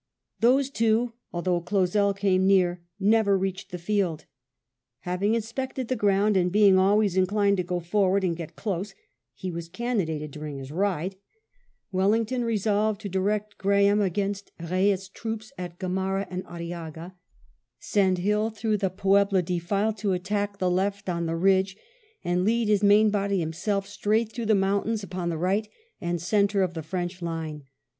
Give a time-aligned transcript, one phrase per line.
[0.39, 4.25] Those two, although Clausel came near, never reached the field.
[5.01, 8.95] Having inspected the ground, and being always in clined to go forward and get close—
[9.35, 11.17] he was cannonaded during his ride—
[11.91, 17.13] Wellington resolved to direct Graham against Eeille's troops at Gamara and Ariaga,
[17.77, 21.77] send Hill through the Puebla defile to attack the left on the ridge,
[22.23, 25.69] and lead his main body himself straight through the mountains upon the right
[26.01, 27.65] and centre of the French line.